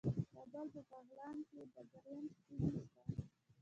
[0.15, 3.01] د کابل په پغمان کې د ګرانیټ تیږې شته.